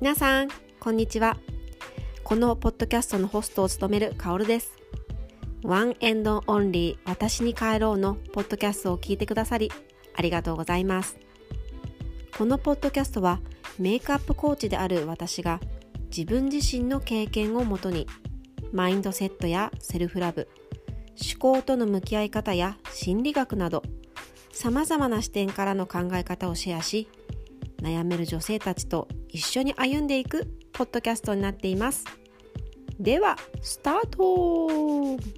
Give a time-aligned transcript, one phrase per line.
[0.00, 1.36] 皆さんこんにちは。
[2.24, 4.72] このポッドキャストのホストを務めるカオルです。
[5.62, 9.70] One and Only 私に帰ろうのポッドキャストを聞いてくださり
[10.16, 11.18] ありがとうございます。
[12.34, 13.40] このポッドキャストは
[13.78, 15.60] メイクアップコーチである私が
[16.04, 18.06] 自分自身の経験をもとに
[18.72, 20.48] マインドセットやセルフラブ
[21.20, 23.82] 思考との向き合い方や心理学など
[24.50, 27.06] さまざまな視点からの考え方をシェアし
[27.82, 32.04] 悩める女性たちと一緒に歩んでいくポッドキャストになっています。
[32.98, 35.29] ではスタート。